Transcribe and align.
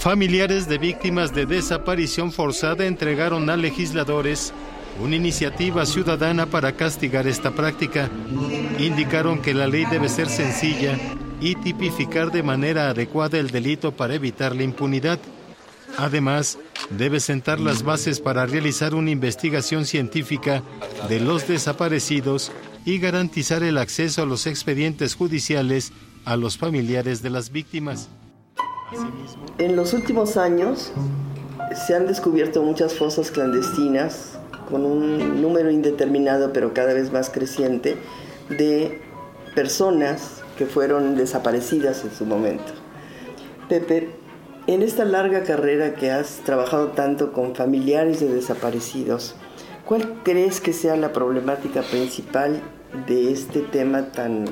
Familiares 0.00 0.66
de 0.66 0.78
víctimas 0.78 1.34
de 1.34 1.44
desaparición 1.44 2.32
forzada 2.32 2.86
entregaron 2.86 3.50
a 3.50 3.56
legisladores 3.58 4.50
una 4.98 5.16
iniciativa 5.16 5.84
ciudadana 5.84 6.46
para 6.46 6.72
castigar 6.72 7.26
esta 7.26 7.50
práctica. 7.50 8.08
Indicaron 8.78 9.42
que 9.42 9.52
la 9.52 9.66
ley 9.66 9.84
debe 9.90 10.08
ser 10.08 10.30
sencilla 10.30 10.98
y 11.38 11.54
tipificar 11.56 12.32
de 12.32 12.42
manera 12.42 12.88
adecuada 12.88 13.36
el 13.36 13.50
delito 13.50 13.92
para 13.92 14.14
evitar 14.14 14.56
la 14.56 14.62
impunidad. 14.62 15.18
Además, 15.98 16.58
debe 16.88 17.20
sentar 17.20 17.60
las 17.60 17.82
bases 17.82 18.20
para 18.20 18.46
realizar 18.46 18.94
una 18.94 19.10
investigación 19.10 19.84
científica 19.84 20.62
de 21.10 21.20
los 21.20 21.46
desaparecidos 21.46 22.52
y 22.86 23.00
garantizar 23.00 23.62
el 23.62 23.76
acceso 23.76 24.22
a 24.22 24.26
los 24.26 24.46
expedientes 24.46 25.14
judiciales 25.14 25.92
a 26.24 26.36
los 26.36 26.56
familiares 26.56 27.20
de 27.20 27.28
las 27.28 27.52
víctimas. 27.52 28.08
En 29.58 29.76
los 29.76 29.92
últimos 29.92 30.36
años 30.36 30.92
se 31.86 31.94
han 31.94 32.06
descubierto 32.06 32.62
muchas 32.62 32.94
fosas 32.94 33.30
clandestinas 33.30 34.38
con 34.68 34.84
un 34.84 35.40
número 35.42 35.70
indeterminado 35.70 36.52
pero 36.52 36.74
cada 36.74 36.94
vez 36.94 37.12
más 37.12 37.30
creciente 37.30 37.96
de 38.48 39.00
personas 39.54 40.42
que 40.56 40.66
fueron 40.66 41.16
desaparecidas 41.16 42.04
en 42.04 42.12
su 42.12 42.24
momento. 42.24 42.72
Pepe, 43.68 44.10
en 44.66 44.82
esta 44.82 45.04
larga 45.04 45.42
carrera 45.42 45.94
que 45.94 46.10
has 46.10 46.40
trabajado 46.44 46.88
tanto 46.88 47.32
con 47.32 47.54
familiares 47.54 48.20
de 48.20 48.28
desaparecidos, 48.28 49.34
¿cuál 49.84 50.20
crees 50.24 50.60
que 50.60 50.72
sea 50.72 50.96
la 50.96 51.12
problemática 51.12 51.82
principal 51.82 52.60
de 53.06 53.32
este 53.32 53.60
tema 53.60 54.10
tan 54.12 54.44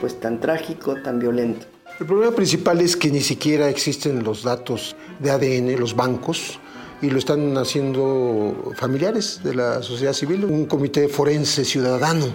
pues 0.00 0.18
tan 0.20 0.40
trágico, 0.40 0.96
tan 1.02 1.18
violento? 1.18 1.66
El 1.98 2.04
problema 2.04 2.36
principal 2.36 2.82
es 2.82 2.94
que 2.94 3.10
ni 3.10 3.22
siquiera 3.22 3.70
existen 3.70 4.22
los 4.22 4.42
datos 4.42 4.94
de 5.18 5.30
ADN, 5.30 5.80
los 5.80 5.96
bancos, 5.96 6.58
y 7.00 7.08
lo 7.08 7.18
están 7.18 7.56
haciendo 7.56 8.72
familiares 8.76 9.40
de 9.42 9.54
la 9.54 9.82
sociedad 9.82 10.12
civil, 10.12 10.44
un 10.44 10.66
comité 10.66 11.08
forense 11.08 11.64
ciudadano. 11.64 12.26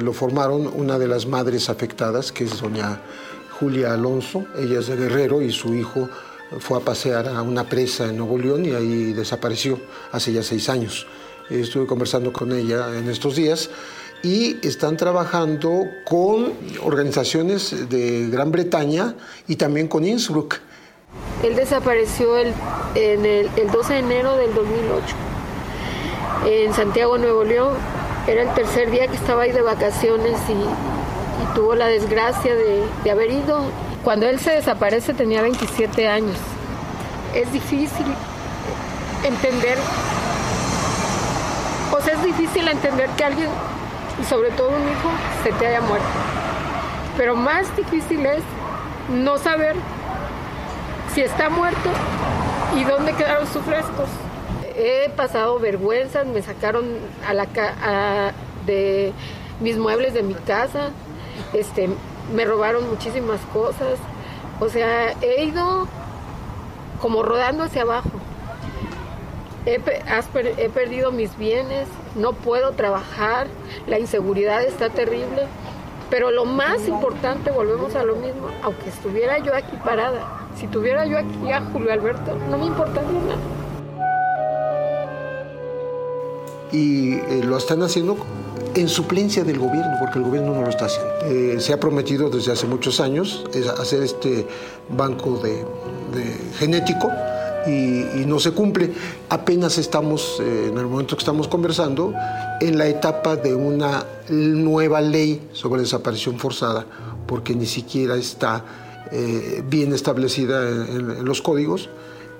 Lo 0.00 0.14
formaron 0.14 0.66
una 0.74 0.98
de 0.98 1.08
las 1.08 1.26
madres 1.26 1.68
afectadas, 1.68 2.32
que 2.32 2.44
es 2.44 2.58
doña 2.58 3.02
Julia 3.60 3.92
Alonso, 3.92 4.46
ella 4.58 4.80
es 4.80 4.86
de 4.86 4.96
Guerrero 4.96 5.42
y 5.42 5.52
su 5.52 5.74
hijo 5.74 6.08
fue 6.58 6.78
a 6.78 6.80
pasear 6.80 7.28
a 7.28 7.42
una 7.42 7.68
presa 7.68 8.08
en 8.08 8.16
Nuevo 8.16 8.38
León 8.38 8.64
y 8.64 8.70
ahí 8.70 9.12
desapareció 9.12 9.78
hace 10.10 10.32
ya 10.32 10.42
seis 10.42 10.70
años. 10.70 11.06
Estuve 11.50 11.86
conversando 11.86 12.32
con 12.32 12.50
ella 12.52 12.96
en 12.96 13.10
estos 13.10 13.36
días 13.36 13.68
y 14.22 14.64
están 14.66 14.96
trabajando 14.96 15.84
con 16.04 16.52
organizaciones 16.82 17.88
de 17.88 18.28
Gran 18.30 18.52
Bretaña 18.52 19.14
y 19.48 19.56
también 19.56 19.88
con 19.88 20.04
Innsbruck. 20.04 20.58
Él 21.42 21.56
desapareció 21.56 22.36
el, 22.36 22.54
en 22.94 23.26
el, 23.26 23.70
12 23.70 23.92
de 23.92 23.98
enero 23.98 24.36
del 24.36 24.54
2008 24.54 25.04
en 26.46 26.72
Santiago, 26.72 27.18
Nuevo 27.18 27.44
León. 27.44 27.74
Era 28.26 28.42
el 28.42 28.54
tercer 28.54 28.90
día 28.90 29.08
que 29.08 29.16
estaba 29.16 29.42
ahí 29.42 29.52
de 29.52 29.62
vacaciones 29.62 30.38
y, 30.48 30.92
tuvo 31.56 31.74
la 31.74 31.86
desgracia 31.86 32.54
de, 32.54 32.82
de 33.02 33.10
haber 33.10 33.30
ido. 33.30 33.64
Cuando 34.04 34.26
él 34.26 34.38
se 34.38 34.52
desaparece 34.52 35.12
tenía 35.12 35.42
27 35.42 36.08
años. 36.08 36.36
Es 37.34 37.52
difícil 37.52 38.06
entender, 39.24 39.76
o 41.92 42.00
sea, 42.00 42.14
es 42.14 42.22
difícil 42.24 42.68
entender 42.68 43.08
que 43.10 43.24
alguien 43.24 43.48
y 44.20 44.24
sobre 44.24 44.50
todo 44.50 44.68
un 44.68 44.82
hijo 44.82 45.10
se 45.42 45.52
te 45.52 45.66
haya 45.66 45.80
muerto. 45.80 46.06
Pero 47.16 47.36
más 47.36 47.74
difícil 47.76 48.24
es 48.26 48.42
no 49.10 49.38
saber 49.38 49.76
si 51.14 51.20
está 51.20 51.50
muerto 51.50 51.90
y 52.76 52.84
dónde 52.84 53.12
quedaron 53.12 53.46
sus 53.46 53.64
restos. 53.66 54.08
He 54.74 55.10
pasado 55.10 55.58
vergüenzas, 55.58 56.26
me 56.26 56.42
sacaron 56.42 56.84
a 57.26 57.34
la 57.34 57.46
de 58.66 59.12
mis 59.60 59.76
muebles 59.76 60.14
de 60.14 60.22
mi 60.22 60.34
casa, 60.34 60.90
este, 61.52 61.90
me 62.34 62.44
robaron 62.44 62.88
muchísimas 62.88 63.40
cosas. 63.52 63.98
O 64.60 64.68
sea, 64.68 65.12
he 65.20 65.44
ido 65.44 65.86
como 67.00 67.22
rodando 67.22 67.64
hacia 67.64 67.82
abajo. 67.82 68.10
He, 69.64 69.78
perdido 69.78 71.12
mis 71.12 71.38
bienes, 71.38 71.86
no 72.16 72.32
puedo 72.32 72.72
trabajar, 72.72 73.46
la 73.86 74.00
inseguridad 74.00 74.64
está 74.64 74.90
terrible, 74.90 75.46
pero 76.10 76.32
lo 76.32 76.44
más 76.44 76.88
importante, 76.88 77.52
volvemos 77.52 77.94
a 77.94 78.02
lo 78.02 78.16
mismo, 78.16 78.48
aunque 78.62 78.88
estuviera 78.88 79.38
yo 79.38 79.54
aquí 79.54 79.76
parada, 79.84 80.48
si 80.58 80.66
tuviera 80.66 81.06
yo 81.06 81.16
aquí 81.16 81.52
a 81.52 81.60
Julio 81.72 81.92
Alberto, 81.92 82.36
no 82.50 82.58
me 82.58 82.66
importaría 82.66 83.12
nada. 83.12 83.38
Y 86.72 87.14
eh, 87.14 87.42
lo 87.44 87.56
están 87.56 87.82
haciendo 87.82 88.16
en 88.74 88.88
suplencia 88.88 89.44
del 89.44 89.60
gobierno, 89.60 89.92
porque 90.00 90.18
el 90.18 90.24
gobierno 90.24 90.54
no 90.54 90.62
lo 90.62 90.70
está 90.70 90.86
haciendo. 90.86 91.12
Eh, 91.26 91.60
se 91.60 91.72
ha 91.72 91.78
prometido 91.78 92.30
desde 92.30 92.50
hace 92.50 92.66
muchos 92.66 92.98
años 92.98 93.44
hacer 93.78 94.02
este 94.02 94.48
banco 94.88 95.36
de 95.36 95.64
genético 96.58 97.12
y, 97.66 98.24
no 98.26 98.38
se 98.38 98.52
cumple. 98.52 98.92
Apenas 99.28 99.78
estamos, 99.78 100.38
eh, 100.40 100.68
en 100.70 100.78
el 100.78 100.86
momento 100.86 101.16
que 101.16 101.20
estamos 101.20 101.48
conversando, 101.48 102.14
en 102.60 102.78
la 102.78 102.86
etapa 102.86 103.36
de 103.36 103.54
una 103.54 104.04
nueva 104.28 105.00
ley 105.00 105.48
sobre 105.52 105.82
desaparición 105.82 106.38
forzada, 106.38 106.86
porque 107.26 107.54
ni 107.54 107.66
siquiera 107.66 108.16
está 108.16 108.64
eh, 109.10 109.62
bien 109.68 109.92
establecida 109.92 110.68
en, 110.68 111.24
los 111.24 111.42
códigos 111.42 111.90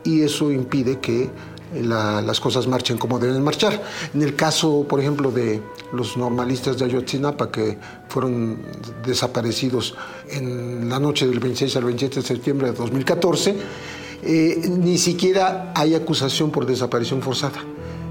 y 0.04 0.22
eso 0.22 0.50
impide 0.50 1.00
que 1.00 1.30
las 1.74 2.40
cosas 2.40 2.66
marchen 2.66 2.98
como 2.98 3.18
deben 3.18 3.42
marchar. 3.42 3.82
En 4.14 4.22
el 4.22 4.36
caso, 4.36 4.84
por 4.88 5.00
ejemplo, 5.00 5.30
de 5.30 5.62
los 5.92 6.16
normalistas 6.16 6.78
de 6.78 6.84
Ayotzinapa 6.84 7.50
que 7.50 7.78
fueron 8.08 8.58
desaparecidos 9.06 9.94
en 10.30 10.88
la 10.88 10.98
noche 10.98 11.26
del 11.26 11.40
26 11.40 11.76
al 11.76 11.84
27 11.84 12.20
de 12.20 12.26
septiembre 12.26 12.70
de 12.70 12.76
2014, 12.76 13.56
eh, 14.22 14.68
ni 14.68 14.98
siquiera 14.98 15.72
hay 15.74 15.94
acusación 15.94 16.50
por 16.50 16.66
desaparición 16.66 17.22
forzada. 17.22 17.60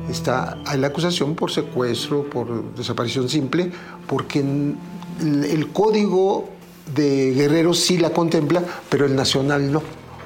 Está, 0.09 0.57
hay 0.65 0.79
la 0.79 0.87
acusación 0.87 1.35
por 1.35 1.51
secuestro, 1.51 2.29
por 2.29 2.75
desaparición 2.75 3.29
simple, 3.29 3.71
porque 4.07 4.39
el 4.39 5.69
código 5.71 6.49
de 6.93 7.33
Guerrero 7.33 7.73
sí 7.73 7.97
la 7.97 8.11
contempla, 8.11 8.63
pero 8.89 9.05
el 9.05 9.15
nacional 9.15 9.71
no. 9.71 9.81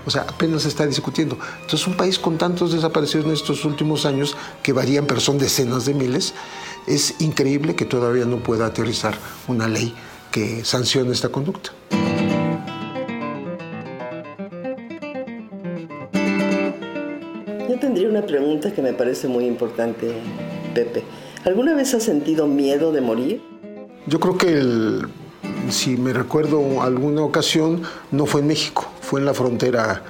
O 0.06 0.12
sea, 0.12 0.22
apenas 0.24 0.64
se 0.64 0.70
está 0.70 0.86
discutiendo. 0.86 1.38
Entonces, 1.62 1.88
un 1.88 1.96
país 1.96 2.20
con 2.20 2.38
tantos 2.38 2.72
desaparecidos 2.72 3.26
en 3.26 3.32
estos 3.32 3.66
últimos 3.66 4.06
años, 4.06 4.38
que 4.62 4.72
varían, 4.72 5.06
pero 5.06 5.20
son 5.20 5.38
decenas 5.38 5.86
de 5.86 5.94
miles, 5.94 6.34
es 6.88 7.16
increíble 7.20 7.76
que 7.76 7.86
todavía 7.86 8.26
no 8.26 8.38
pueda 8.38 8.68
aterrizar 8.68 9.18
una 9.48 9.68
ley 9.68 9.96
que 10.32 10.64
sancione 10.64 11.12
esta 11.12 11.30
conducta. 11.30 11.72
Una 18.16 18.26
pregunta 18.26 18.74
que 18.74 18.82
me 18.82 18.94
parece 18.94 19.28
muy 19.28 19.46
importante, 19.46 20.14
Pepe. 20.74 21.04
¿Alguna 21.44 21.74
vez 21.74 21.94
has 21.94 22.04
sentido 22.04 22.48
miedo 22.48 22.94
de 22.94 23.02
morir? 23.02 23.42
Yo 24.08 24.22
creo 24.22 24.38
que 24.38 24.64
si 25.70 25.98
me 25.98 26.14
recuerdo 26.14 26.82
alguna 26.82 27.24
ocasión, 27.24 27.82
no 28.12 28.26
fue 28.26 28.40
en 28.40 28.48
México, 28.48 28.90
fue 29.02 29.20
en 29.20 29.26
la 29.26 29.34
frontera 29.34 30.02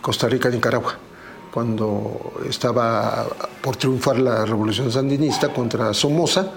Costa 0.00 0.28
Rica-Nicaragua, 0.28 0.96
cuando 1.54 2.32
estaba 2.48 3.28
por 3.60 3.76
triunfar 3.76 4.18
la 4.18 4.44
revolución 4.44 4.90
sandinista 4.90 5.52
contra 5.52 5.94
Somoza. 5.94 6.50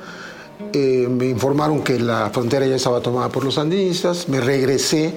Eh, 0.73 1.07
me 1.07 1.27
informaron 1.27 1.83
que 1.83 1.99
la 1.99 2.31
frontera 2.31 2.65
ya 2.65 2.77
estaba 2.77 2.99
tomada 2.99 3.29
por 3.29 3.43
los 3.43 3.53
sandinistas, 3.53 4.27
me 4.27 4.41
regresé 4.41 5.13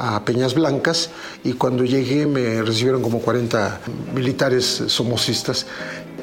a 0.00 0.24
Peñas 0.24 0.54
Blancas 0.54 1.10
y 1.44 1.52
cuando 1.54 1.84
llegué 1.84 2.26
me 2.26 2.62
recibieron 2.62 3.02
como 3.02 3.20
40 3.20 3.80
militares 4.14 4.84
somocistas 4.86 5.66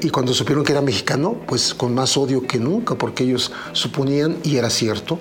y 0.02 0.10
cuando 0.10 0.34
supieron 0.34 0.64
que 0.64 0.74
era 0.74 0.82
mexicano, 0.82 1.38
pues 1.48 1.74
con 1.74 1.94
más 1.94 2.18
odio 2.18 2.46
que 2.46 2.60
nunca, 2.60 2.96
porque 2.96 3.24
ellos 3.24 3.52
suponían, 3.74 4.38
y 4.44 4.58
era 4.58 4.70
cierto, 4.70 5.18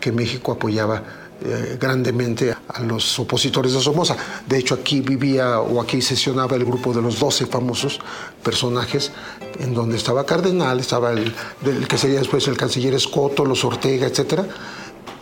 que 0.00 0.12
México 0.12 0.52
apoyaba 0.52 1.02
eh, 1.44 1.78
grandemente 1.80 2.54
a 2.68 2.80
los 2.80 3.18
opositores 3.18 3.72
de 3.72 3.80
Somoza. 3.80 4.16
De 4.46 4.58
hecho, 4.58 4.74
aquí 4.74 5.00
vivía 5.00 5.60
o 5.60 5.80
aquí 5.80 6.02
sesionaba 6.02 6.56
el 6.56 6.64
grupo 6.64 6.92
de 6.92 7.00
los 7.00 7.18
12 7.18 7.46
famosos 7.46 8.00
personajes, 8.42 9.12
en 9.58 9.72
donde 9.72 9.96
estaba 9.96 10.26
Cardenal, 10.26 10.80
estaba 10.80 11.12
el, 11.12 11.32
que 11.88 11.96
sería 11.96 12.18
después 12.18 12.46
el 12.48 12.56
canciller 12.56 12.94
Escoto, 12.94 13.44
los 13.44 13.64
Ortega, 13.64 14.06
etc. 14.06 14.42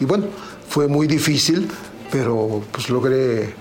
Y 0.01 0.05
bueno, 0.05 0.27
fue 0.69 0.89
muy 0.89 1.07
difícil, 1.07 1.69
pero 2.11 2.63
pues 2.73 2.89
logré 2.89 3.55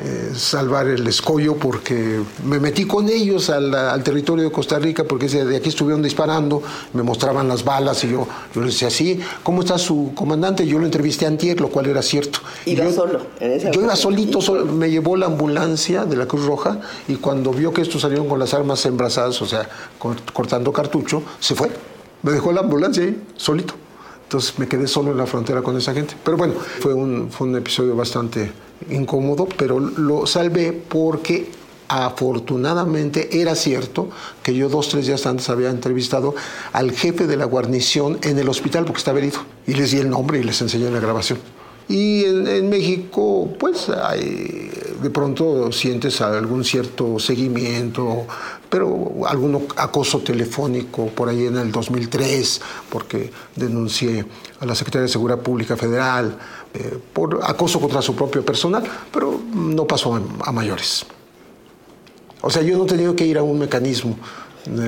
eh, 0.00 0.32
salvar 0.36 0.86
el 0.86 1.04
escollo 1.08 1.56
porque 1.56 2.20
me 2.44 2.60
metí 2.60 2.84
con 2.84 3.08
ellos 3.08 3.50
al, 3.50 4.02
territorio 4.04 4.44
de 4.44 4.52
Costa 4.52 4.78
Rica 4.78 5.02
porque 5.02 5.26
de 5.26 5.56
aquí 5.56 5.70
estuvieron 5.70 6.02
disparando, 6.02 6.62
me 6.92 7.02
mostraban 7.02 7.48
las 7.48 7.64
balas 7.64 8.04
y 8.04 8.10
yo, 8.10 8.28
yo 8.54 8.60
les 8.60 8.74
decía, 8.74 8.90
sí, 8.90 9.18
¿cómo 9.42 9.62
está 9.62 9.76
su 9.76 10.12
comandante? 10.14 10.66
Yo 10.66 10.78
lo 10.78 10.84
entrevisté 10.84 11.26
antier, 11.26 11.60
lo 11.60 11.68
cual 11.68 11.86
era 11.86 12.02
cierto. 12.02 12.38
¿Iba 12.64 12.84
yo, 12.84 12.92
solo? 12.92 13.20
yo 13.40 13.82
iba 13.82 13.96
solito, 13.96 14.40
me 14.66 14.88
llevó 14.88 15.16
la 15.16 15.26
ambulancia 15.26 16.04
de 16.04 16.16
la 16.16 16.26
Cruz 16.26 16.44
Roja 16.44 16.78
y 17.08 17.16
cuando 17.16 17.52
vio 17.52 17.72
que 17.72 17.82
estos 17.82 18.02
salieron 18.02 18.28
con 18.28 18.38
las 18.38 18.54
armas 18.54 18.84
embrazadas, 18.86 19.42
o 19.42 19.46
sea, 19.46 19.68
cortando 20.32 20.72
cartucho, 20.72 21.22
se 21.40 21.56
fue. 21.56 21.70
Me 22.22 22.30
dejó 22.30 22.52
la 22.52 22.60
ambulancia 22.60 23.02
ahí, 23.02 23.20
solito. 23.36 23.74
Entonces 24.28 24.58
me 24.58 24.68
quedé 24.68 24.86
solo 24.86 25.12
en 25.12 25.16
la 25.16 25.24
frontera 25.24 25.62
con 25.62 25.74
esa 25.78 25.94
gente. 25.94 26.14
Pero 26.22 26.36
bueno, 26.36 26.52
fue 26.52 26.92
un, 26.92 27.30
fue 27.30 27.46
un 27.46 27.56
episodio 27.56 27.96
bastante 27.96 28.52
incómodo, 28.90 29.48
pero 29.56 29.80
lo 29.80 30.26
salvé 30.26 30.72
porque 30.72 31.50
afortunadamente 31.88 33.40
era 33.40 33.54
cierto 33.54 34.10
que 34.42 34.54
yo 34.54 34.68
dos, 34.68 34.90
tres 34.90 35.06
días 35.06 35.24
antes 35.24 35.48
había 35.48 35.70
entrevistado 35.70 36.34
al 36.74 36.92
jefe 36.92 37.26
de 37.26 37.38
la 37.38 37.46
guarnición 37.46 38.18
en 38.20 38.38
el 38.38 38.50
hospital 38.50 38.84
porque 38.84 38.98
estaba 38.98 39.16
herido. 39.16 39.40
Y 39.66 39.72
les 39.72 39.92
di 39.92 39.98
el 39.98 40.10
nombre 40.10 40.38
y 40.38 40.42
les 40.42 40.60
enseñé 40.60 40.90
la 40.90 41.00
grabación. 41.00 41.38
Y 41.88 42.24
en, 42.24 42.68
México, 42.68 43.48
pues, 43.58 43.88
hay, 43.88 44.70
de 45.02 45.08
pronto 45.08 45.72
sientes 45.72 46.20
algún 46.20 46.62
cierto 46.62 47.18
seguimiento, 47.18 48.26
pero 48.68 49.26
algún 49.26 49.66
acoso 49.76 50.20
telefónico 50.20 51.06
por 51.06 51.28
ahí 51.28 51.46
en 51.46 51.56
el 51.56 51.72
2003, 51.72 52.60
porque 52.90 53.30
denuncié 53.56 54.24
a 54.60 54.66
la 54.66 54.74
Secretaría 54.74 55.02
de 55.02 55.08
Seguridad 55.08 55.40
Pública 55.40 55.76
Federal 55.76 56.36
eh, 56.74 56.98
por 57.12 57.40
acoso 57.44 57.80
contra 57.80 58.02
su 58.02 58.14
propio 58.14 58.44
personal, 58.44 58.82
pero 59.12 59.40
no 59.54 59.86
pasó 59.86 60.20
a, 60.44 60.52
mayores. 60.52 61.06
O 62.42 62.50
sea, 62.50 62.62
yo 62.62 62.76
no 62.76 62.84
he 62.84 62.86
tenido 62.86 63.16
que 63.16 63.26
ir 63.26 63.38
a 63.38 63.42
un 63.42 63.58
mecanismo 63.58 64.16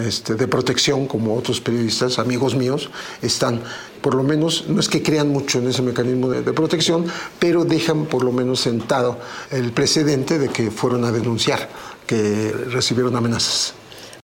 este, 0.07 0.35
de 0.35 0.47
protección 0.47 1.07
como 1.07 1.35
otros 1.35 1.61
periodistas, 1.61 2.19
amigos 2.19 2.55
míos, 2.55 2.91
están, 3.23 3.63
por 4.03 4.15
lo 4.15 4.23
menos, 4.23 4.67
no 4.69 4.79
es 4.79 4.89
que 4.89 5.03
crean 5.03 5.31
mucho 5.31 5.59
en 5.59 5.69
ese 5.69 5.81
mecanismo 5.81 6.29
de, 6.29 6.53
protección, 6.53 7.07
pero 7.39 7.65
dejan 7.65 8.05
por 8.05 8.25
lo 8.25 8.33
menos 8.33 8.61
sentado 8.61 9.19
el 9.51 9.73
precedente 9.73 10.39
de 10.39 10.49
que 10.49 10.71
fueron 10.71 11.05
a 11.05 11.13
denunciar, 11.13 11.71
que 12.11 12.51
recibieron 12.73 13.15
amenazas. 13.15 13.73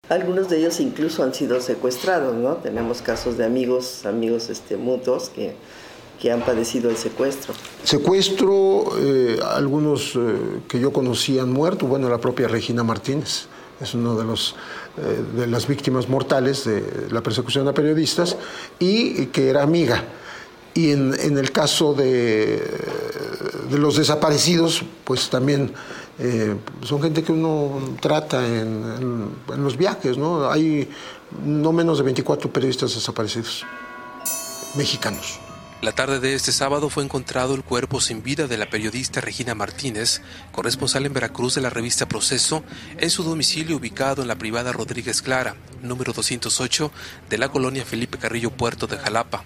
Algunos 0.09 0.49
de 0.49 0.57
ellos 0.57 0.79
incluso 0.79 1.21
han 1.21 1.35
sido 1.35 1.61
secuestrados, 1.61 2.33
¿no? 2.33 2.55
Tenemos 2.55 3.03
casos 3.03 3.37
de 3.37 3.45
amigos, 3.45 4.07
amigos 4.07 4.49
este, 4.49 4.75
mutuos 4.75 5.29
que, 5.29 5.53
que 6.19 6.31
han 6.31 6.41
padecido 6.41 6.89
el 6.89 6.97
secuestro. 6.97 7.53
Secuestro, 7.83 8.97
eh, 8.97 9.39
algunos 9.53 10.15
eh, 10.15 10.61
que 10.67 10.79
yo 10.79 10.91
conocí 10.91 11.37
han 11.37 11.51
muerto, 11.51 11.85
bueno, 11.85 12.09
la 12.09 12.17
propia 12.17 12.47
Regina 12.47 12.83
Martínez 12.83 13.45
es 13.79 13.93
uno 13.93 14.17
de 14.17 14.23
los 14.23 14.55
eh, 14.97 15.23
de 15.37 15.45
las 15.45 15.67
víctimas 15.67 16.09
mortales 16.09 16.65
de 16.65 17.07
la 17.11 17.21
persecución 17.21 17.67
a 17.67 17.73
periodistas 17.73 18.35
y 18.79 19.27
que 19.27 19.49
era 19.51 19.61
amiga. 19.61 20.03
Y 20.73 20.91
en, 20.91 21.37
el 21.37 21.51
caso 21.51 21.93
de, 21.93 22.61
de, 23.69 23.77
los 23.77 23.95
desaparecidos, 23.95 24.83
pues 25.05 25.29
también 25.29 25.71
eh, 26.17 26.55
son 26.81 27.01
gente 27.01 27.23
que 27.23 27.31
uno 27.31 27.97
trata 27.99 28.45
en, 28.45 29.35
en, 29.49 29.63
los 29.63 29.77
viajes, 29.77 30.17
¿no? 30.17 30.49
Hay 30.49 30.89
no 31.43 31.73
menos 31.73 31.97
de 31.97 32.03
24 32.05 32.51
periodistas 32.51 32.95
desaparecidos, 32.95 33.65
mexicanos. 34.75 35.39
La 35.81 35.91
tarde 35.91 36.19
de 36.19 36.33
este 36.33 36.51
sábado 36.51 36.89
fue 36.89 37.03
encontrado 37.03 37.53
el 37.53 37.63
cuerpo 37.63 37.99
sin 37.99 38.23
vida 38.23 38.47
de 38.47 38.57
la 38.57 38.69
periodista 38.69 39.19
Regina 39.21 39.53
Martínez, 39.55 40.21
corresponsal 40.51 41.05
en 41.05 41.13
Veracruz 41.13 41.55
de 41.55 41.61
la 41.61 41.69
revista 41.69 42.07
Proceso, 42.07 42.63
en 42.97 43.09
su 43.09 43.23
domicilio 43.23 43.75
ubicado 43.75 44.21
en 44.21 44.29
la 44.29 44.37
privada 44.37 44.71
Rodríguez 44.71 45.21
Clara, 45.21 45.55
número 45.83 46.13
208 46.13 46.91
de 47.29 47.37
la 47.37 47.49
colonia 47.49 47.85
Felipe 47.85 48.17
Carrillo 48.17 48.51
Puerto 48.51 48.87
de 48.87 48.97
Jalapa. 48.97 49.43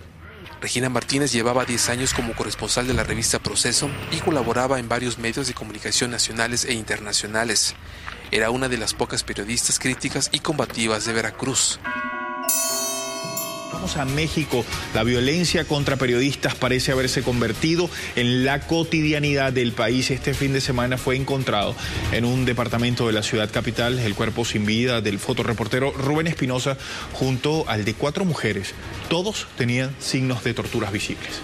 Regina 0.61 0.89
Martínez 0.89 1.31
llevaba 1.31 1.63
10 1.63 1.89
años 1.89 2.13
como 2.13 2.35
corresponsal 2.35 2.85
de 2.85 2.93
la 2.93 3.05
revista 3.05 3.39
Proceso 3.39 3.89
y 4.11 4.17
colaboraba 4.17 4.79
en 4.79 4.89
varios 4.89 5.17
medios 5.17 5.47
de 5.47 5.53
comunicación 5.53 6.11
nacionales 6.11 6.65
e 6.65 6.73
internacionales. 6.73 7.75
Era 8.31 8.51
una 8.51 8.67
de 8.67 8.77
las 8.77 8.93
pocas 8.93 9.23
periodistas 9.23 9.79
críticas 9.79 10.29
y 10.33 10.39
combativas 10.39 11.05
de 11.05 11.13
Veracruz. 11.13 11.79
Vamos 13.79 13.95
a 13.95 14.03
México. 14.03 14.65
La 14.93 15.03
violencia 15.03 15.63
contra 15.63 15.95
periodistas 15.95 16.53
parece 16.53 16.91
haberse 16.91 17.23
convertido 17.23 17.89
en 18.17 18.43
la 18.43 18.59
cotidianidad 18.59 19.53
del 19.53 19.71
país. 19.71 20.11
Este 20.11 20.33
fin 20.33 20.51
de 20.51 20.59
semana 20.59 20.97
fue 20.97 21.15
encontrado 21.15 21.73
en 22.11 22.25
un 22.25 22.43
departamento 22.43 23.07
de 23.07 23.13
la 23.13 23.23
ciudad 23.23 23.49
capital 23.49 23.97
el 23.97 24.15
cuerpo 24.15 24.43
sin 24.43 24.65
vida 24.65 24.99
del 24.99 25.17
fotoreportero 25.17 25.93
Rubén 25.93 26.27
Espinosa 26.27 26.75
junto 27.13 27.69
al 27.69 27.85
de 27.85 27.93
cuatro 27.93 28.25
mujeres. 28.25 28.73
Todos 29.07 29.47
tenían 29.57 29.95
signos 29.97 30.43
de 30.43 30.53
torturas 30.53 30.91
visibles. 30.91 31.39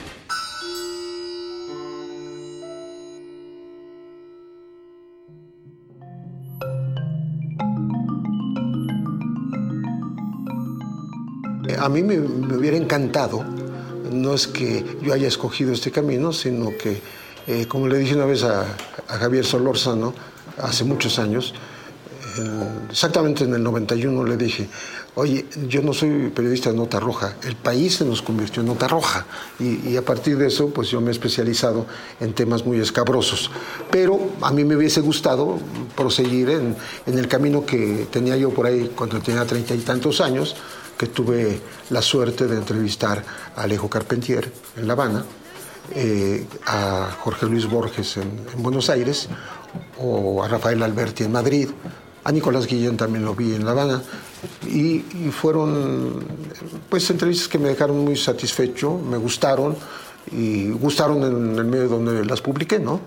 A 11.79 11.89
mí 11.89 12.03
me, 12.03 12.19
hubiera 12.19 12.77
encantado, 12.77 13.43
no 14.11 14.33
es 14.33 14.47
que 14.47 14.83
yo 15.01 15.13
haya 15.13 15.27
escogido 15.27 15.73
este 15.73 15.91
camino, 15.91 16.31
sino 16.33 16.69
que, 16.77 17.01
eh, 17.47 17.65
como 17.67 17.87
le 17.87 17.97
dije 17.97 18.15
una 18.15 18.25
vez 18.25 18.43
a, 18.43 18.65
Javier 19.07 19.45
Solórzano, 19.45 20.13
hace 20.57 20.83
muchos 20.83 21.19
años, 21.19 21.53
exactamente 22.89 23.43
en 23.43 23.53
el 23.53 23.63
91 23.63 24.25
le 24.25 24.35
dije, 24.35 24.67
oye, 25.15 25.45
yo 25.67 25.81
no 25.81 25.93
soy 25.93 26.31
periodista 26.35 26.71
de 26.71 26.75
Nota 26.75 26.99
Roja, 26.99 27.35
el 27.43 27.55
país 27.55 27.95
se 27.95 28.05
nos 28.05 28.21
convirtió 28.21 28.61
en 28.61 28.67
Nota 28.67 28.87
Roja 28.87 29.25
y, 29.59 29.95
a 29.95 30.01
partir 30.01 30.37
de 30.37 30.47
eso 30.47 30.69
pues 30.69 30.89
yo 30.89 30.99
me 31.01 31.09
he 31.09 31.11
especializado 31.11 31.85
en 32.19 32.33
temas 32.33 32.65
muy 32.65 32.79
escabrosos. 32.79 33.51
Pero 33.91 34.19
a 34.41 34.51
mí 34.51 34.63
me 34.65 34.75
hubiese 34.75 35.01
gustado 35.01 35.59
proseguir 35.95 36.49
en 36.49 36.75
el 37.05 37.27
camino 37.27 37.65
que 37.65 38.07
tenía 38.11 38.35
yo 38.37 38.49
por 38.49 38.65
ahí 38.65 38.91
cuando 38.95 39.19
tenía 39.21 39.45
treinta 39.45 39.73
y 39.73 39.79
tantos 39.79 40.19
años, 40.19 40.55
que 40.97 41.07
tuve 41.07 41.59
la 41.89 42.01
suerte 42.01 42.47
de 42.47 42.57
entrevistar 42.57 43.23
a 43.55 43.63
Alejo 43.63 43.89
Carpentier 43.89 44.51
en 44.77 44.87
La 44.87 44.93
Habana, 44.93 45.25
eh, 45.93 46.45
a 46.65 47.15
Jorge 47.19 47.45
Luis 47.45 47.69
Borges 47.69 48.17
en, 48.17 48.45
Buenos 48.57 48.89
Aires, 48.89 49.29
o 49.99 50.43
a 50.43 50.47
Rafael 50.47 50.81
Alberti 50.81 51.23
en 51.23 51.31
Madrid, 51.31 51.69
a 52.23 52.31
Nicolás 52.31 52.65
Guillén 52.65 52.97
también 52.97 53.23
lo 53.23 53.35
vi 53.35 53.53
en 53.53 53.65
La 53.65 53.71
Habana, 53.71 54.01
y, 54.67 54.95
y 54.95 55.31
fueron 55.31 56.23
pues 56.89 57.09
entrevistas 57.09 57.47
que 57.47 57.59
me 57.59 57.69
dejaron 57.69 58.03
muy 58.03 58.15
satisfecho, 58.15 58.97
me 58.97 59.17
gustaron, 59.17 59.75
y 60.31 60.71
gustaron 60.71 61.23
en 61.23 61.59
el 61.59 61.65
medio 61.65 61.87
donde 61.87 62.25
las 62.25 62.41
publiqué, 62.41 62.79
¿no? 62.79 63.01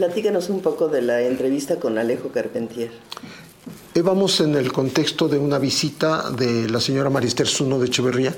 Platícanos 0.00 0.48
un 0.48 0.62
poco 0.62 0.88
de 0.88 1.02
la 1.02 1.20
entrevista 1.20 1.78
con 1.78 1.98
Alejo 1.98 2.30
Carpentier. 2.30 2.90
Vamos 4.02 4.40
en 4.40 4.54
el 4.54 4.72
contexto 4.72 5.28
de 5.28 5.36
una 5.36 5.58
visita 5.58 6.30
de 6.30 6.70
la 6.70 6.80
señora 6.80 7.10
Marister 7.10 7.46
Zuno 7.46 7.78
de 7.78 7.88
Echeverría, 7.88 8.34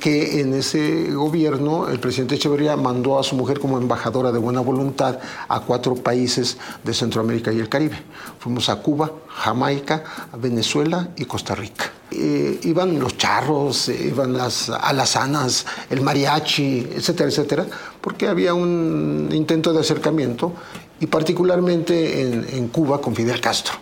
que 0.00 0.40
en 0.40 0.54
ese 0.54 1.12
gobierno 1.12 1.88
el 1.88 2.00
presidente 2.00 2.34
Echeverría 2.34 2.74
mandó 2.74 3.16
a 3.20 3.22
su 3.22 3.36
mujer 3.36 3.60
como 3.60 3.78
embajadora 3.78 4.32
de 4.32 4.40
buena 4.40 4.60
voluntad 4.60 5.20
a 5.46 5.60
cuatro 5.60 5.94
países 5.94 6.58
de 6.82 6.92
Centroamérica 6.92 7.52
y 7.52 7.60
el 7.60 7.68
Caribe. 7.68 8.02
Fuimos 8.40 8.68
a 8.68 8.82
Cuba, 8.82 9.12
Jamaica, 9.28 10.02
Venezuela 10.36 11.10
y 11.14 11.26
Costa 11.26 11.54
Rica. 11.54 11.92
Eh, 12.10 12.60
iban 12.62 12.98
los 12.98 13.16
charros, 13.18 13.88
eh, 13.88 14.06
iban 14.08 14.32
las 14.32 14.70
alazanas, 14.70 15.66
el 15.90 16.00
mariachi, 16.00 16.88
etcétera, 16.94 17.28
etcétera, 17.28 17.66
porque 18.06 18.28
había 18.28 18.54
un 18.54 19.30
intento 19.32 19.72
de 19.72 19.80
acercamiento 19.80 20.52
y 21.00 21.08
particularmente 21.08 22.22
en, 22.56 22.68
Cuba 22.68 23.00
con 23.00 23.16
Fidel 23.16 23.40
Castro. 23.40 23.74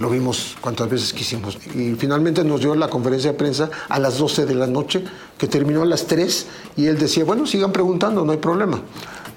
Lo 0.00 0.10
vimos 0.10 0.56
cuantas 0.60 0.90
veces 0.90 1.12
quisimos. 1.12 1.56
Y 1.76 1.94
finalmente 1.94 2.42
nos 2.42 2.58
dio 2.58 2.74
la 2.74 2.90
conferencia 2.90 3.30
de 3.30 3.38
prensa 3.38 3.70
a 3.88 4.00
las 4.00 4.18
12 4.18 4.46
de 4.46 4.56
la 4.56 4.66
noche, 4.66 5.04
que 5.38 5.46
terminó 5.46 5.82
a 5.82 5.86
las 5.86 6.08
3, 6.08 6.46
y 6.74 6.86
él 6.86 6.98
decía, 6.98 7.24
bueno, 7.24 7.46
sigan 7.46 7.70
preguntando, 7.70 8.24
no 8.24 8.32
hay 8.32 8.38
problema 8.38 8.82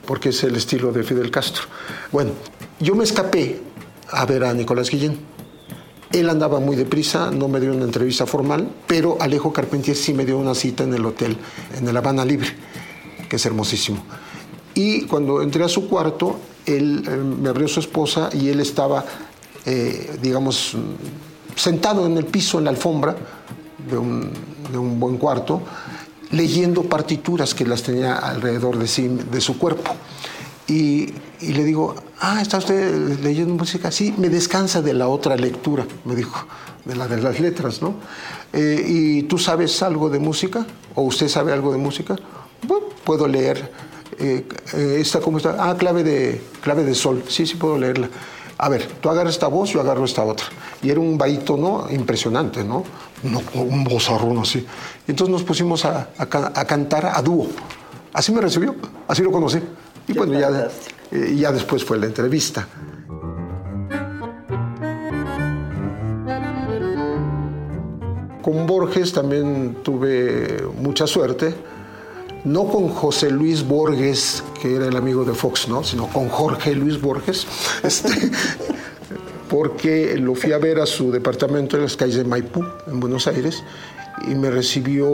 porque 0.08 0.30
es 0.30 0.44
el 0.44 0.56
estilo 0.56 0.92
de 0.92 1.04
Fidel 1.04 1.30
Castro. 1.30 1.66
Bueno, 2.12 2.32
yo 2.80 2.96
me 2.96 3.04
escapé 3.04 3.62
a 4.10 4.26
ver 4.26 4.44
a 4.44 4.56
Nicolás 4.56 4.90
Guillén. 4.90 5.20
Él 6.12 6.32
andaba 6.32 6.60
muy 6.60 6.76
deprisa, 6.76 7.30
no 7.30 7.48
me 7.48 7.60
dio 7.60 7.76
una 7.76 7.86
entrevista 7.86 8.26
formal, 8.26 8.68
pero 8.88 9.18
Alejo 9.22 9.54
Carpentier 9.54 9.96
sí 9.96 10.16
me 10.16 10.26
dio 10.26 10.40
una 10.40 10.56
cita 10.56 10.84
en 10.84 10.96
el 10.96 11.06
hotel, 11.06 11.38
en 11.78 11.88
el 11.88 11.96
Habana 11.96 12.26
Libre, 12.26 12.50
que 13.30 13.36
es 13.36 13.46
hermosísimo. 13.46 14.04
Y 14.74 15.04
cuando 15.04 15.42
entré 15.42 15.64
a 15.64 15.68
su 15.68 15.88
cuarto, 15.88 16.40
él 16.66 17.04
eh, 17.08 17.16
me 17.16 17.50
abrió 17.50 17.68
su 17.68 17.80
esposa 17.80 18.30
y 18.34 18.50
él 18.50 18.60
estaba, 18.60 19.04
eh, 19.66 20.18
digamos, 20.22 20.76
sentado 21.56 22.06
en 22.06 22.18
el 22.18 22.26
piso, 22.26 22.60
en 22.60 22.66
la 22.66 22.70
alfombra 22.72 23.16
de 23.90 23.98
un, 23.98 24.32
de 24.72 24.78
un 24.78 25.00
buen 25.00 25.18
cuarto, 25.18 25.62
leyendo 26.32 26.84
partituras 26.84 27.54
que 27.54 27.66
las 27.66 27.84
tenía 27.84 28.16
alrededor 28.16 28.78
de, 28.78 28.88
sí, 28.88 29.08
de 29.08 29.42
su 29.42 29.58
cuerpo. 29.58 29.92
Y, 30.68 31.14
y, 31.42 31.54
le 31.54 31.66
digo, 31.66 31.96
ah, 32.22 32.42
¿está 32.42 32.60
usted 32.60 33.20
leyendo 33.22 33.54
música? 33.56 33.92
Sí, 33.92 34.14
me 34.18 34.30
descansa 34.30 34.82
de 34.82 34.94
la 34.94 35.10
otra 35.10 35.36
lectura, 35.36 35.86
me 36.06 36.16
dijo, 36.16 36.46
de 36.86 36.96
la 36.96 37.08
de 37.08 37.22
las 37.22 37.40
letras, 37.40 37.82
¿no? 37.82 37.96
Eh, 38.54 38.84
¿Y 38.88 39.24
tú 39.24 39.38
sabes 39.38 39.82
algo 39.82 40.10
de 40.10 40.20
música? 40.20 40.66
¿O 40.96 41.04
usted 41.04 41.28
sabe 41.28 41.54
algo 41.54 41.72
de 41.72 41.78
música? 41.78 42.16
Bueno, 42.68 42.88
puedo 43.04 43.28
leer. 43.28 43.72
Eh, 44.20 44.46
eh, 44.74 44.98
¿Esta 45.00 45.20
cómo 45.20 45.38
está? 45.38 45.56
Ah, 45.58 45.76
clave 45.78 46.04
de, 46.04 46.42
clave 46.62 46.84
de 46.84 46.96
sol. 46.96 47.24
Sí, 47.28 47.46
sí 47.46 47.56
puedo 47.56 47.78
leerla. 47.78 48.10
A 48.58 48.70
ver, 48.70 48.86
tú 49.02 49.10
agarras 49.10 49.34
esta 49.34 49.48
voz, 49.48 49.72
yo 49.72 49.82
agarro 49.82 50.06
esta 50.06 50.24
otra. 50.24 50.46
Y 50.84 50.90
era 50.90 51.00
un 51.00 51.18
barítono 51.18 51.88
impresionante, 51.90 52.64
¿no? 52.64 52.84
no 53.24 53.42
un 53.54 53.84
vozarrón 53.84 54.38
así. 54.40 54.60
Y 55.08 55.12
entonces 55.12 55.32
nos 55.32 55.44
pusimos 55.44 55.86
a, 55.86 56.10
a, 56.18 56.66
cantar 56.66 57.08
a 57.08 57.22
dúo. 57.22 57.48
Así 58.14 58.32
me 58.32 58.42
recibió, 58.42 58.76
así 59.08 59.24
lo 59.24 59.32
conocí. 59.32 59.60
Y 60.08 60.14
bueno, 60.14 60.40
ya, 60.40 60.70
eh, 61.12 61.36
ya 61.36 61.52
después 61.52 61.84
fue 61.84 61.98
la 61.98 62.08
entrevista. 62.08 62.68
Con 68.42 68.66
Borges 68.66 69.14
también 69.14 69.78
tuve 69.84 70.64
mucha 70.78 71.06
suerte, 71.06 71.54
no 72.44 72.68
con 72.68 72.90
José 72.90 73.30
Luis 73.30 73.68
Borges, 73.68 74.44
que 74.62 74.76
era 74.76 74.88
el 74.88 74.96
amigo 74.96 75.24
de 75.24 75.34
Fox, 75.34 75.68
¿no? 75.68 75.84
sino 75.84 76.08
con 76.08 76.30
Jorge 76.30 76.76
Luis 76.76 77.00
Borges. 77.00 77.48
Este, 77.84 78.10
porque 79.50 80.16
lo 80.18 80.34
fui 80.34 80.54
a 80.54 80.58
ver 80.58 80.80
a 80.80 80.86
su 80.86 81.12
departamento 81.12 81.76
en 81.76 81.84
las 81.84 81.98
calles 81.98 82.16
de 82.16 82.24
Maipú, 82.24 82.64
en 82.88 83.02
Buenos 83.02 83.28
Aires, 83.28 83.62
y 84.26 84.34
me 84.34 84.50
recibió, 84.50 85.06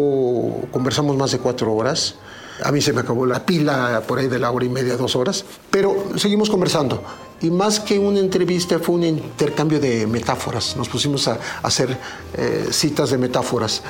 conversamos 0.70 1.18
más 1.18 1.32
de 1.32 1.40
cuatro 1.40 1.74
horas. 1.74 2.16
A 2.64 2.72
mí 2.72 2.80
se 2.82 2.94
me 2.94 3.02
acabó 3.02 3.26
la 3.26 3.46
pila 3.46 4.04
por 4.08 4.20
ahí 4.20 4.28
de 4.28 4.38
la 4.38 4.52
hora 4.52 4.66
y 4.66 4.70
media, 4.70 4.96
dos 4.96 5.16
horas, 5.16 5.44
pero 5.72 6.06
seguimos 6.18 6.52
conversando. 6.52 7.02
Y 7.42 7.52
más 7.52 7.80
que 7.80 8.00
una 8.00 8.20
entrevista 8.20 8.80
fue 8.80 8.96
un 8.96 9.04
intercambio 9.04 9.80
de 9.80 10.08
metáforas. 10.08 10.76
Nos 10.76 10.90
pusimos 10.90 11.28
a, 11.28 11.40
hacer 11.62 11.98
eh, 12.36 12.68
citas 12.72 13.12
de 13.12 13.18
metáforas, 13.18 13.84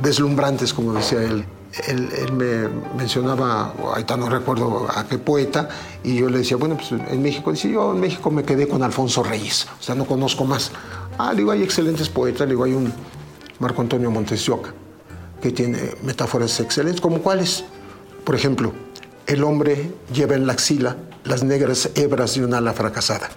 deslumbrantes, 0.00 0.72
como 0.72 0.92
decía 0.92 1.22
él 1.22 1.44
él, 1.86 2.32
me 2.32 2.68
mencionaba, 2.96 3.74
ahorita 3.78 4.16
no 4.16 4.28
recuerdo 4.28 4.88
a 4.90 5.06
qué 5.06 5.18
poeta, 5.18 5.68
y 6.02 6.16
yo 6.16 6.28
le 6.28 6.38
decía, 6.38 6.56
bueno, 6.56 6.76
pues 6.76 6.92
en 6.92 7.22
México, 7.22 7.52
dice, 7.52 7.70
yo 7.70 7.92
en 7.92 8.00
México 8.00 8.30
me 8.30 8.42
quedé 8.42 8.66
con 8.66 8.82
Alfonso 8.82 9.22
Reyes, 9.22 9.68
o 9.78 9.82
sea, 9.82 9.94
no 9.94 10.04
conozco 10.04 10.44
más. 10.44 10.72
Ah, 11.18 11.32
le 11.32 11.38
digo, 11.38 11.52
hay 11.52 11.62
excelentes 11.62 12.08
poetas, 12.08 12.40
le 12.42 12.54
digo, 12.54 12.64
hay 12.64 12.72
un 12.72 12.92
Marco 13.58 13.82
Antonio 13.82 14.10
Montes 14.10 14.50
que 15.40 15.52
tiene 15.52 15.78
metáforas 16.02 16.58
excelentes, 16.60 17.00
como 17.00 17.20
cuáles. 17.20 17.64
Por 18.24 18.34
ejemplo, 18.34 18.72
el 19.26 19.44
hombre 19.44 19.92
lleva 20.12 20.34
en 20.34 20.46
la 20.46 20.54
axila 20.54 20.96
las 21.24 21.42
negras 21.42 21.90
hebras 21.94 22.34
de 22.34 22.44
una 22.44 22.58
ala 22.58 22.72
fracasada. 22.72 23.28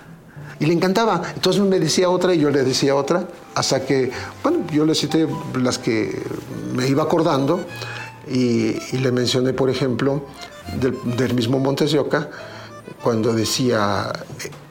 Y 0.60 0.66
le 0.66 0.74
encantaba. 0.74 1.22
Entonces 1.36 1.62
me 1.62 1.80
decía 1.80 2.10
otra 2.10 2.34
y 2.34 2.40
yo 2.40 2.50
le 2.50 2.64
decía 2.64 2.96
otra, 2.96 3.28
hasta 3.56 3.86
que, 3.86 4.12
bueno, 4.42 4.60
yo 4.72 4.86
le 4.86 4.96
cité 4.96 5.28
las 5.60 5.78
que 5.78 6.22
me 6.76 6.88
iba 6.88 7.04
acordando 7.04 7.66
y, 8.28 8.76
le 8.98 9.12
mencioné, 9.12 9.54
por 9.54 9.70
ejemplo, 9.70 10.26
del, 10.80 11.34
mismo 11.34 11.60
Montes 11.60 11.92
de 11.92 12.02
cuando 13.04 13.34
decía, 13.34 14.14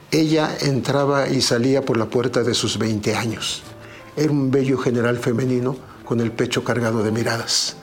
ella 0.09 0.49
entraba 0.61 1.29
y 1.29 1.41
salía 1.41 1.83
por 1.83 1.97
la 1.97 2.05
puerta 2.05 2.43
de 2.43 2.53
sus 2.53 2.79
20 2.79 3.15
años. 3.15 3.61
Era 4.15 4.31
un 4.31 4.49
bello 4.49 4.77
general 4.77 5.17
femenino 5.17 5.75
con 6.05 6.19
el 6.19 6.31
pecho 6.31 6.63
cargado 6.63 7.03
de 7.03 7.11
miradas. 7.11 7.77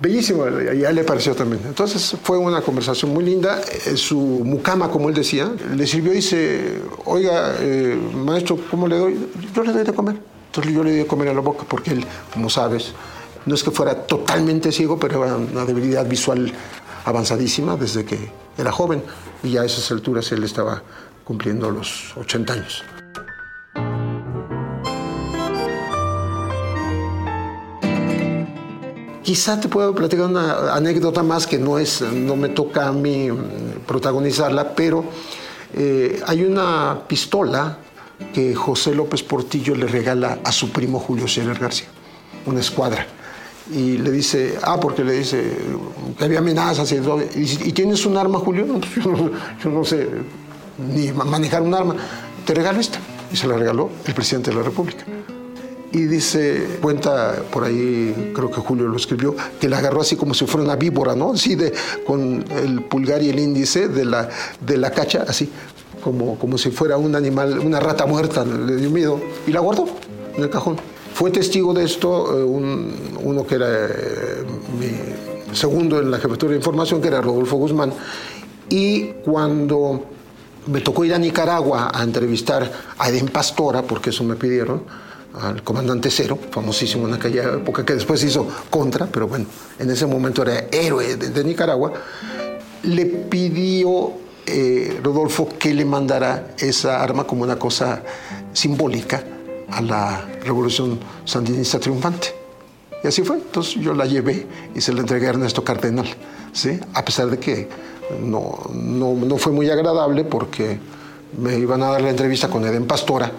Bellísimo, 0.00 0.46
ya 0.48 0.92
le 0.92 1.04
pareció 1.04 1.34
también. 1.34 1.62
Entonces 1.66 2.16
fue 2.22 2.38
una 2.38 2.60
conversación 2.60 3.12
muy 3.12 3.24
linda. 3.24 3.60
Eh, 3.60 3.96
su 3.96 4.18
mucama, 4.18 4.90
como 4.90 5.08
él 5.08 5.14
decía, 5.14 5.50
le 5.74 5.86
sirvió 5.86 6.12
y 6.12 6.16
dice, 6.16 6.80
oiga, 7.04 7.56
eh, 7.60 7.98
maestro, 8.14 8.58
¿cómo 8.70 8.86
le 8.86 8.98
doy? 8.98 9.30
Yo 9.54 9.62
le 9.62 9.72
doy 9.72 9.84
de 9.84 9.92
comer. 9.92 10.16
Entonces 10.46 10.72
yo 10.72 10.84
le 10.84 10.90
doy 10.90 10.98
de 11.00 11.06
comer 11.06 11.28
a 11.28 11.34
la 11.34 11.40
boca 11.40 11.64
porque 11.68 11.92
él, 11.92 12.04
como 12.32 12.48
sabes, 12.48 12.92
no 13.46 13.54
es 13.54 13.62
que 13.62 13.70
fuera 13.70 13.94
totalmente 14.06 14.72
ciego, 14.72 14.98
pero 14.98 15.24
era 15.24 15.36
una 15.36 15.64
debilidad 15.64 16.06
visual 16.06 16.52
avanzadísima 17.04 17.76
desde 17.76 18.04
que 18.04 18.30
era 18.56 18.72
joven 18.72 19.02
y 19.42 19.50
ya 19.50 19.62
a 19.62 19.64
esas 19.66 19.90
alturas 19.90 20.30
él 20.32 20.44
estaba 20.44 20.82
cumpliendo 21.24 21.70
los 21.70 22.16
80 22.16 22.52
años. 22.52 22.84
Quizá 29.24 29.58
te 29.58 29.68
puedo 29.68 29.94
platicar 29.94 30.26
una 30.26 30.74
anécdota 30.74 31.22
más 31.22 31.46
que 31.46 31.58
no, 31.58 31.78
es, 31.78 32.02
no 32.02 32.36
me 32.36 32.50
toca 32.50 32.88
a 32.88 32.92
mí 32.92 33.30
mm, 33.30 33.86
protagonizarla, 33.86 34.74
pero 34.74 35.04
eh, 35.72 36.22
hay 36.26 36.44
una 36.44 37.00
pistola 37.08 37.78
que 38.32 38.54
José 38.54 38.94
López 38.94 39.22
Portillo 39.22 39.74
le 39.74 39.86
regala 39.86 40.38
a 40.44 40.52
su 40.52 40.70
primo 40.70 41.00
Julio 41.00 41.26
Scherer 41.26 41.58
García, 41.58 41.88
una 42.46 42.60
escuadra 42.60 43.06
y 43.70 43.96
le 43.96 44.10
dice, 44.10 44.58
ah, 44.62 44.78
porque 44.78 45.02
le 45.02 45.12
dice 45.12 45.42
que 46.18 46.24
había 46.24 46.40
amenazas 46.40 46.90
y 46.92 46.96
todo. 46.96 47.22
Y, 47.34 47.72
tienes 47.72 48.04
un 48.04 48.16
arma, 48.16 48.38
Julio? 48.38 48.66
yo, 49.64 49.70
no, 49.70 49.84
sé 49.84 50.08
ni 50.92 51.10
manejar 51.12 51.62
un 51.62 51.74
arma. 51.74 51.96
Te 52.44 52.54
regalo 52.54 52.80
esta. 52.80 52.98
Y 53.32 53.36
se 53.36 53.46
la 53.46 53.56
regaló 53.56 53.90
el 54.04 54.14
presidente 54.14 54.50
de 54.50 54.56
la 54.56 54.62
República. 54.62 55.04
Y 55.94 56.06
dice, 56.06 56.78
cuenta 56.82 57.36
por 57.52 57.62
ahí, 57.62 58.32
creo 58.34 58.50
que 58.50 58.60
Julio 58.60 58.88
lo 58.88 58.96
escribió, 58.96 59.36
que 59.60 59.68
la 59.68 59.78
agarró 59.78 60.00
así 60.00 60.16
como 60.16 60.34
si 60.34 60.44
fuera 60.44 60.64
una 60.64 60.74
víbora, 60.74 61.14
¿no? 61.14 61.32
Así 61.34 61.54
de, 61.54 61.72
con 62.04 62.44
el 62.50 62.82
pulgar 62.82 63.22
y 63.22 63.30
el 63.30 63.38
índice 63.38 63.86
de 63.86 64.04
la, 64.04 64.28
de 64.60 64.76
la 64.76 64.90
cacha, 64.90 65.24
así, 65.28 65.48
como, 66.02 66.36
como 66.36 66.58
si 66.58 66.72
fuera 66.72 66.96
un 66.96 67.14
animal, 67.14 67.60
una 67.60 67.78
rata 67.78 68.06
muerta, 68.06 68.44
le 68.44 68.74
dio 68.74 68.90
miedo. 68.90 69.20
Y 69.46 69.52
la 69.52 69.60
guardó 69.60 69.86
en 70.36 70.42
el 70.42 70.50
cajón. 70.50 70.76
Fue 71.14 71.30
testigo 71.30 71.72
de 71.72 71.84
esto 71.84 72.40
eh, 72.40 72.42
uno 72.42 73.46
que 73.46 73.54
era 73.54 73.68
eh, 73.68 74.44
mi 74.76 75.54
segundo 75.54 76.00
en 76.00 76.10
la 76.10 76.18
jefatura 76.18 76.50
de 76.50 76.56
información, 76.56 77.00
que 77.00 77.06
era 77.06 77.20
Rodolfo 77.20 77.56
Guzmán, 77.56 77.92
y 78.68 79.12
cuando 79.24 80.06
me 80.66 80.80
tocó 80.80 81.04
ir 81.04 81.14
a 81.14 81.18
Nicaragua 81.18 81.92
a 81.94 82.02
entrevistar 82.02 82.68
a 82.98 83.08
Eden 83.08 83.28
Pastora, 83.28 83.82
porque 83.82 84.10
eso 84.10 84.24
me 84.24 84.34
pidieron, 84.34 84.82
al 85.40 85.62
comandante 85.62 86.10
Cero, 86.10 86.38
famosísimo 86.50 87.08
en 87.08 87.14
aquella 87.14 87.54
época, 87.54 87.84
que 87.84 87.94
después 87.94 88.22
hizo 88.22 88.46
contra, 88.70 89.06
pero 89.06 89.26
bueno, 89.26 89.46
en 89.78 89.90
ese 89.90 90.06
momento 90.06 90.42
era 90.42 90.66
héroe 90.70 91.16
de, 91.16 91.44
Nicaragua, 91.44 91.92
le 92.84 93.06
pidió 93.06 94.12
eh, 94.46 95.00
Rodolfo 95.02 95.48
que 95.58 95.74
le 95.74 95.84
mandara 95.84 96.54
esa 96.58 97.02
arma 97.02 97.24
como 97.24 97.42
una 97.42 97.58
cosa 97.58 98.02
simbólica 98.52 99.22
a 99.70 99.80
la 99.80 100.24
revolución 100.44 101.00
sandinista 101.24 101.78
triunfante. 101.80 102.28
Y 103.02 103.06
así 103.06 103.22
fue. 103.22 103.36
Entonces 103.36 103.74
yo 103.74 103.92
la 103.92 104.06
llevé 104.06 104.46
y 104.74 104.80
se 104.80 104.92
la 104.92 105.00
entregué 105.00 105.26
a 105.26 105.30
Ernesto 105.30 105.64
Cardenal, 105.64 106.06
¿sí? 106.52 106.78
a 106.94 107.04
pesar 107.04 107.28
de 107.28 107.38
que 107.38 107.68
no, 108.22 108.58
no, 108.72 109.14
no, 109.14 109.36
fue 109.36 109.52
muy 109.52 109.68
agradable 109.68 110.24
porque 110.24 110.78
me 111.38 111.58
iban 111.58 111.82
a 111.82 111.90
dar 111.90 112.02
la 112.02 112.10
entrevista 112.10 112.48
con 112.48 112.64
Eden 112.64 112.86
Pastora 112.86 113.32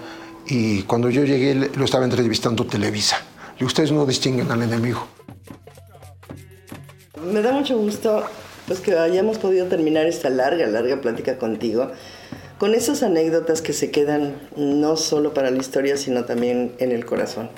y 0.48 0.84
cuando 0.84 1.10
yo 1.10 1.24
llegué 1.24 1.56
lo 1.56 1.86
estaba 1.86 2.06
entrevistando 2.06 2.66
Televisa. 2.66 3.18
Y 3.60 3.64
ustedes 3.64 3.92
no 3.92 4.06
distinguen 4.06 4.52
al 4.52 4.64
enemigo. 4.64 5.08
Me 7.32 7.42
da 7.42 7.52
mucho 7.52 7.78
gusto 7.78 8.24
pues, 8.68 8.80
que 8.80 8.98
hayamos 8.98 9.38
podido 9.38 9.68
terminar 9.68 10.06
esta 10.06 10.30
larga, 10.30 10.68
larga 10.68 11.02
plática 11.02 11.38
contigo 11.38 11.92
con 12.58 12.74
esas 12.74 13.04
anécdotas 13.04 13.62
que 13.62 13.74
se 13.74 13.92
quedan 13.92 14.36
no 14.56 14.96
solo 14.96 15.34
para 15.34 15.52
la 15.52 15.58
historia, 15.58 15.98
sino 15.98 16.26
también 16.26 16.74
en 16.80 16.92
el 16.92 17.06
corazón. 17.06 17.50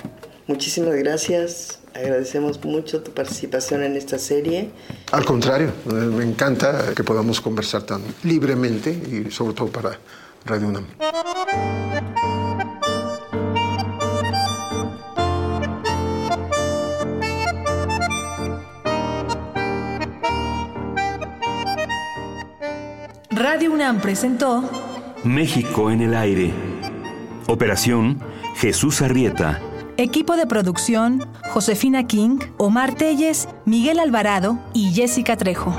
Muchísimas 0.46 0.94
gracias, 0.96 1.80
agradecemos 1.94 2.64
mucho 2.64 3.02
tu 3.02 3.12
participación 3.12 3.82
en 3.82 3.96
esta 3.96 4.18
serie. 4.18 4.70
Al 5.12 5.24
contrario, 5.24 5.72
me 5.84 6.24
encanta 6.24 6.94
que 6.96 7.04
podamos 7.04 7.40
conversar 7.40 7.82
tan 7.82 8.02
libremente 8.24 8.90
y 8.90 9.30
sobre 9.30 9.54
todo 9.54 9.68
para 9.68 9.98
Radio 10.46 10.68
UNAM. 10.68 11.87
UNAM 23.70 24.00
presentó 24.00 24.68
México 25.22 25.92
en 25.92 26.00
el 26.00 26.14
aire. 26.16 26.52
Operación 27.46 28.18
Jesús 28.56 29.00
Arrieta. 29.00 29.60
Equipo 29.96 30.36
de 30.36 30.46
producción, 30.46 31.24
Josefina 31.50 32.06
King, 32.08 32.38
Omar 32.56 32.94
Telles, 32.94 33.48
Miguel 33.64 34.00
Alvarado 34.00 34.58
y 34.74 34.92
Jessica 34.92 35.36
Trejo. 35.36 35.72